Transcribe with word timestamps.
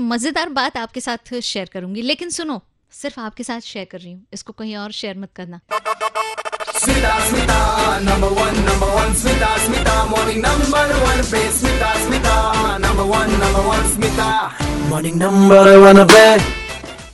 मज़ेदार 0.00 0.48
बात 0.48 0.76
आपके 0.76 1.00
साथ 1.00 1.40
शेयर 1.40 1.68
करूँगी 1.72 2.02
लेकिन 2.02 2.30
सुनो 2.30 2.60
सिर्फ़ 2.92 3.20
आपके 3.20 3.42
साथ 3.44 3.60
शेयर 3.60 3.86
कर 3.90 3.98
रही 3.98 4.12
हूँ 4.12 4.24
इसको 4.32 4.52
कहीं 4.52 4.76
और 4.76 4.92
शेयर 4.92 5.18
मत 5.18 5.30
करना। 5.36 5.60
मॉर्निंग 10.10 10.42
नंबर 10.44 10.94
वन 10.96 11.22
पे 11.30 11.50
Smita 11.52 11.92
Smita 12.04 12.36
morning 14.90 15.20
number 15.22 15.76
one 15.76 16.04
पे। 16.04 16.59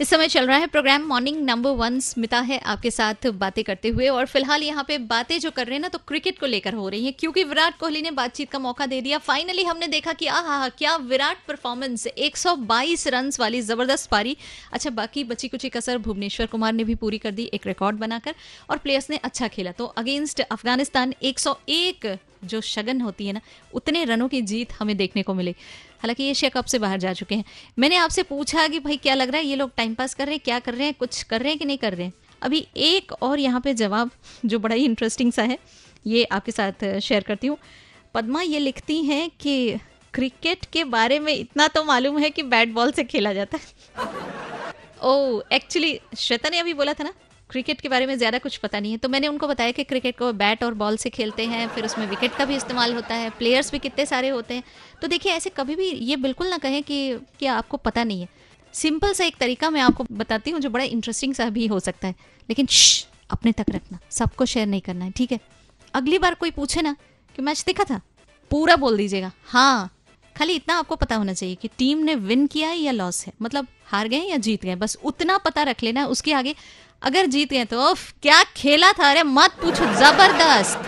इस 0.01 0.09
समय 0.09 0.29
चल 0.29 0.47
रहा 0.47 0.57
है 0.57 0.67
program. 0.67 1.03
Morning 1.09 1.37
number 1.45 1.71
one 1.73 1.99
Smita 2.01 2.39
है 2.41 2.59
आपके 2.63 2.91
साथ 2.91 3.27
बातें 3.35 3.63
करते 3.65 3.89
हुए 3.89 4.09
और 4.09 4.27
फ़िलहाल 4.27 4.63
यहाँ 4.63 4.85
पे 4.89 4.99
बातें 5.07 5.39
जो 5.41 5.51
कर 5.51 5.67
रहे 5.67 5.75
हैं 5.75 5.81
ना 5.83 5.89
तो 5.89 5.99
क्रिकेट 5.99 6.39
को 6.41 6.47
लेकर 6.47 6.75
हो 6.75 6.89
रही 6.89 7.05
है, 7.05 7.13
क्योंकि 7.13 7.45
विराट 7.45 7.79
कोहली 7.79 8.03
ने 8.03 8.11
बातचीत 8.11 8.51
का 8.51 8.59
मौका 8.59 8.87
दे 8.87 9.01
दिया। 9.01 9.19
फाइनली 9.21 9.65
हमने 9.65 9.87
देखा 9.89 10.13
कि 10.13 10.27
आ 10.27 10.41
हा 10.41 10.69
क्या 10.71 10.97
विराट 10.99 11.39
परफॉर्मेंस 11.49 12.07
122 12.09 13.07
रन 13.09 13.31
वाली 13.41 13.61
ज़बरदस्त 13.63 14.11
पारी। 14.11 14.37
अच्छा 14.73 14.91
बाकी 14.93 15.25
बची 15.25 15.49
कुची 15.49 15.69
कसर 15.69 15.99
भुवनेश्वर 15.99 16.47
कुमार 16.47 16.73
ने 16.73 16.85
भी 16.85 16.95
पूरी 16.97 17.19
कर 17.19 17.31
दी, 17.31 17.51
एक 17.55 17.67
रिकॉर्ड 17.67 17.97
बनाकर, 17.97 18.35
और 18.71 18.79
प्लेयर्स 18.79 19.11
ने 19.11 19.17
अच्छा 19.17 19.49
खेला। 19.49 19.73
तो 19.73 19.85
अगेंस्ट 19.97 20.41
अफ़गानिस्तान 20.43 21.15
101 21.23 22.07
जो 22.45 22.61
शगन 22.61 23.01
होती 23.01 23.27
है 23.27 23.33
ना, 23.33 23.41
उतने 23.75 24.05
रनों 24.05 24.29
की 24.29 24.43
जीत 24.43 24.73
हमें 24.73 24.97
देखने 24.97 25.23
को 25.23 25.35
मिली। 25.35 25.51
हालाँकि 25.99 26.25
एशिया 26.25 26.49
कप 26.49 26.65
से 26.65 26.79
बाहर 26.79 26.99
जा 26.99 27.13
चुके 27.13 27.35
हैं? 27.35 27.45
मैंने 27.79 27.97
आपसे 27.97 28.23
पूछा 28.23 28.69
कि 28.69 28.81
भाई, 28.81 28.97
क्या 28.97 29.15
लग 29.15 29.29
रहा 29.29 29.41
है 29.41 29.47
ये 29.47 29.57
लोग 29.57 29.71
टाइम 29.77 29.95
पास 29.95 30.15
कर 30.15 30.27
रहे 30.27 30.35
हैं, 30.35 30.41
क्या 30.45 30.59
कर 30.59 30.75
रहे 30.75 30.87
हैं, 30.87 30.95
कुछ 30.95 31.23
कर 31.23 31.41
रहे 31.41 31.49
हैं 31.49 31.59
कि 31.59 31.65
नहीं 31.65 31.79
कर 31.79 31.95
रहे 31.95 32.07
हैं? 32.07 32.13
अभी 32.43 32.67
एक 32.77 33.13
और 33.13 33.41
यहाँ 33.41 33.61
पे 33.61 33.75
जवाब 33.75 34.11
जो 34.45 34.59
बड़ा 34.59 34.75
ही 34.75 34.85
इंटरेस्टिंग 34.85 35.33
सा 35.33 35.43
है, 35.43 35.59
ये 36.07 36.25
आपके 36.25 36.53
साथ 36.53 37.01
शेयर 37.01 37.23
करती 37.23 37.47
हूँ। 37.47 37.59
पद्मा 38.15 38.43
ये 38.43 38.59
लिखती 38.59 39.05
हैं 39.05 39.31
कि 39.41 39.77
क्रिकेट 40.15 40.65
के 40.65 40.85
बारे 40.85 41.19
में 41.19 41.35
इतना 41.35 41.69
तो 41.69 41.85
मालूम 41.85 42.19
है 42.19 42.31
कि 42.31 42.43
बैट 42.43 42.69
बॉल 42.69 42.93
से 42.93 43.05
खेला 43.05 43.33
जाता 43.33 43.59
है। 43.59 43.65
ओ 45.03 45.41
एक्चुअली 45.53 46.01
श्वेता 46.19 46.49
ने 46.49 46.59
अभी 46.59 46.75
बोला 46.75 46.95
था 46.95 47.05
ना 47.05 47.13
क्रिकेट 47.51 47.81
के 47.81 47.89
बारे 47.89 48.07
में 48.07 48.17
ज़्यादा 48.19 48.39
कुछ 48.39 48.57
पता 48.57 48.81
नहीं 48.81 48.93
है। 48.93 48.99
तो 48.99 49.09
मैंने 49.09 49.29
उनको 49.29 49.49
बताया 49.49 49.71
कि 49.71 49.85
क्रिकेट 49.85 50.19
को 50.19 50.33
बैट 50.35 50.65
और 50.65 50.75
बॉल 50.75 50.97
से 50.97 51.11
खेलते 51.11 51.47
हैं, 51.47 51.67
फिर 51.69 51.85
उसमें 51.85 52.07
विकेट 52.07 52.35
का 52.35 52.45
भी 52.45 52.57
इस्तेमाल 52.57 52.95
होता 52.95 53.15
है, 53.15 53.31
प्लेयर्स 53.31 53.71
भी 53.73 53.79
कितने 53.79 54.07
सारे 54.07 54.29
होते 54.29 54.55
हैं। 54.55 54.63
तो 55.03 55.09
देखिए, 55.09 55.33
ऐसे 55.33 55.51
कभी 55.51 55.77
भी 55.77 55.91
ये 55.91 56.17
बिल्कुल 56.17 56.49
ना 56.49 56.59
कहें 56.59 56.83
कि 56.83 57.19
क्या 57.39 57.55
आपको 57.55 57.77
पता 57.77 58.05
नहीं 58.05 58.21
है। 58.21 58.29
सिंपल 58.75 59.13
सा 59.13 59.25
एक 59.25 59.37
तरीका 59.37 59.71
मैं 59.71 59.81
आपको 59.81 60.07
बताती 60.13 60.51
हूँ 60.51 60.61
जो 60.61 60.71
बड़ा 60.71 60.85
इंटरेस्टिंग 60.87 61.35
सा 61.35 61.49
भी 61.51 61.67
हो 61.67 61.81
सकता 61.81 62.09
है। 62.09 62.15
लेकिन 62.49 62.67
अपने 63.31 63.53
तक 63.53 63.71
रखना। 63.71 63.99
सबको 64.11 64.45
शेयर 64.47 64.67
नहीं 64.67 64.81
करना 64.81 65.05
है, 65.05 65.11
ठीक 65.11 65.33
है? 65.33 65.41
अगली 65.95 66.19
बार 66.19 66.35
कोई 66.35 66.51
पूछे 66.51 66.83
ना 66.83 66.97
कि 67.35 67.43
मैच 67.43 67.63
देखा 67.67 67.85
था, 67.85 68.01
पूरा 68.51 68.77
बोल 68.77 68.97
दीजिएगा 68.97 69.33
हाँ 69.47 69.91
खाली 70.37 70.55
इतना 70.55 70.75
आपको 70.75 70.97
पता 70.97 71.17
होना 71.17 71.33
चाहिए 71.33 71.55
कि 71.55 71.69
टीम 71.79 71.99
ने 71.99 72.15
विन 72.15 72.47
किया 72.47 72.69
है 72.69 72.77
या 72.77 72.93
लॉस 72.93 73.27
है। 73.27 73.33
मतलब 73.43 73.67
हार 73.87 74.09
गए 74.09 74.21
या 74.21 74.37
जीत 74.37 74.65
गए 74.65 74.75
बस 74.75 74.97
उतना 75.05 75.37
पता 75.39 75.63
रख 75.63 75.83
लेना 75.83 76.05
उसके 76.07 76.33
आगे 76.33 76.55
अगर 77.03 77.27
जीत 77.27 77.51
गए 77.51 77.65
तो 77.65 77.91
उफ, 77.91 78.15
क्या 78.23 78.43
खेला 78.43 78.93
था? 78.93 79.11
अरे, 79.11 79.23
मत 79.23 79.51
पूछो, 79.51 79.85
ज़बरदस्त। 79.95 80.81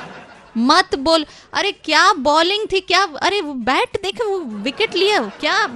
मत 0.56 0.94
बोल, 0.94 1.26
अरे, 1.52 1.72
क्या 1.72 2.12
बॉलिंग 2.12 2.66
थी, 2.72 2.80
क्या, 2.80 3.02
अरे, 3.02 3.40
वो 3.40 3.54
बैट 3.54 4.02
देखे, 4.02 4.24
वो 4.24 4.38
विकेट 4.38 4.94
लिया 4.94 5.22
क्या? 5.40 5.66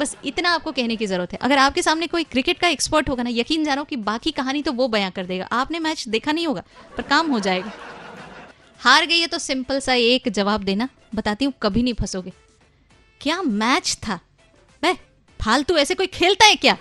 बस 0.00 0.16
इतना 0.24 0.50
आपको 0.50 0.72
कहने 0.72 0.96
की 0.96 1.06
ज़रूरत 1.06 1.32
है। 1.32 1.38
अगर 1.42 1.58
आपके 1.58 1.82
सामने 1.82 2.06
कोई 2.06 2.24
क्रिकेट 2.24 2.58
का 2.58 2.68
एक्सपर्ट 2.68 3.10
होगा 3.10 3.22
ना, 3.22 3.30
यकीन 3.30 3.64
जानो 3.64 3.84
कि 3.84 3.96
बाकी 3.96 4.30
कहानी 4.30 4.62
तो 4.62 4.72
वो 4.72 4.88
बयां 4.88 5.10
कर 5.10 5.26
देगा। 5.26 5.48
आपने 5.52 5.78
मैच 5.78 6.08
देखा 6.08 6.32
नहीं 6.32 6.46
होगा, 6.46 6.62
पर 6.96 7.02
काम 7.02 7.30
हो 7.30 7.40
जाएगा। 7.40 7.72
हार 8.80 9.06
गई 9.06 9.20
है 9.20 9.26
तो 9.26 9.38
सिंपल 9.38 9.80
सा 9.80 9.94
एक 9.94 10.28
जवाब 10.28 10.62
देना। 10.62 10.88
बताती 11.14 11.44
हूँ, 11.44 11.54
कभी 11.62 11.82
नहीं 11.82 11.94
फंसोगे। 11.94 12.32
क्या 13.20 13.42
मैच 13.42 13.98
था? 14.08 14.20
बे 14.82 14.94
फालतू 15.44 15.76
ऐसे 15.76 15.94
कोई 15.94 16.06
खेलता 16.06 16.44
है 16.44 16.56
क्या? 16.56 16.78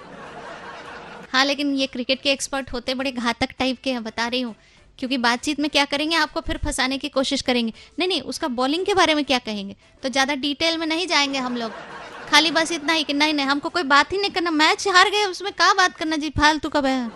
हाँ 1.35 1.45
लेकिन 1.45 1.73
ये 1.75 1.85
क्रिकेट 1.87 2.21
के 2.21 2.29
एक्सपर्ट 2.29 2.71
होते 2.73 2.93
बड़े 2.95 3.11
घातक 3.11 3.49
टाइप 3.59 3.77
के 3.83 3.91
हैं, 3.91 4.03
बता 4.03 4.27
रही 4.27 4.41
हूँ। 4.41 4.55
क्योंकि 4.99 5.17
बातचीत 5.17 5.59
में 5.59 5.69
क्या 5.69 5.85
करेंगे, 5.85 6.15
आपको 6.15 6.41
फिर 6.41 6.57
फंसाने 6.57 6.97
की 6.97 7.09
कोशिश 7.09 7.41
करेंगे। 7.41 7.73
नहीं 7.99 8.07
नहीं, 8.07 8.21
उसका 8.21 8.47
बॉलिंग 8.47 8.85
के 8.85 8.93
बारे 8.93 9.15
में 9.15 9.23
क्या 9.25 9.39
कहेंगे? 9.39 9.75
तो 10.03 10.09
ज़्यादा 10.09 10.35
डिटेल 10.35 10.77
में 10.77 10.85
नहीं 10.87 11.07
जाएँगे 11.07 11.39
हम 11.39 11.57
लोग। 11.57 11.71
खाली 12.29 12.51
बस 12.51 12.71
इतना 12.71 12.93
ही 12.93 13.03
कि 13.03 13.13
नहीं 13.13 13.33
नहीं, 13.33 13.45
हमको 13.45 13.69
कोई 13.69 13.83
बात 13.83 14.13
ही 14.13 14.17
नहीं 14.17 14.31
करना। 14.31 14.51
मैच 14.51 14.87
हार 14.87 15.09
गए, 15.09 15.25
उसमें 15.25 15.51
कहा 15.53 15.73
बात 15.73 15.97
करना 15.97 16.15
जी? 16.15 16.29
फालतू 16.29 16.69
कब 16.69 16.85
है 16.85 17.11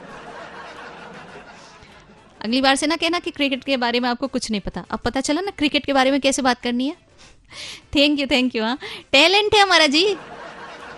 अगली 2.42 2.62
बार 2.62 2.76
से 2.76 2.88
ना 2.88 2.96
कहना 2.96 3.20
कि 3.20 3.32
क्रिकेट 3.32 3.64
के 3.64 3.78
बारे 3.78 4.00
में 4.00 4.10
आपको 4.10 4.28
कुछ 4.28 4.52
नहीं 4.52 4.62
पता। 4.62 4.86
अब 4.92 5.00
पता 5.00 5.22
चला 5.22 5.42
ना 5.42 5.52
क्रिकेट 5.52 5.86
के 5.86 5.94
बारे 5.94 6.12
में 6.12 6.20
कैसे 6.22 6.42
बात 6.42 6.62
करनी 6.62 6.88
है? 6.88 6.96
थैंक 7.96 8.20
यू 8.20 8.28
थैंक 8.28 8.56
यू 8.56 8.64
हाँ। 8.64 8.78
टैलेंट 9.12 9.56
है 9.56 9.62
हमारा 9.62 9.88
जी। 9.88 10.06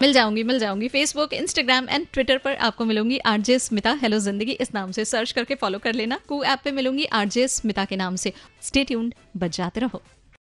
मिल 0.02 0.14
जाऊँगी 0.14 0.44
मिल 0.44 0.60
जाऊँगी। 0.60 0.88
फेसबुक 0.88 1.34
इंस्टाग्राम 1.34 1.88
एंड 1.90 2.06
ट्विटर 2.14 2.38
पर 2.38 2.54
आपको 2.58 2.86
मिलूँगी 2.86 3.18
आरजे 3.18 3.58
स्मिता। 3.60 3.92
हेलो 4.02 4.20
ज़िंदगी, 4.20 4.52
इस 4.52 4.74
नाम 4.74 4.92
से 4.92 5.06
सर्च 5.06 5.32
करके 5.32 5.56
फॉलो 5.56 5.80
कर 5.80 5.94
लेना। 5.94 6.20
कू 6.28 6.42
ऐप 6.44 6.60
पे 6.64 6.72
मिलूँगी 6.72 7.06
आरजे 7.06 7.48
स्मिता 7.48 7.86
के 7.86 7.96
नाम 7.96 8.16
से। 8.16 8.34
स्टे 8.62 8.84
ट्यून्ड 8.84 9.14
बजाते 9.38 9.80
रहो। 9.80 10.02